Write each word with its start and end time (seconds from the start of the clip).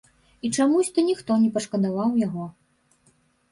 І 0.47 0.49
чамусь 0.55 0.89
то 0.95 1.03
ніхто 1.09 1.37
не 1.43 1.53
пашкадаваў 1.59 2.19
яго. 2.27 2.51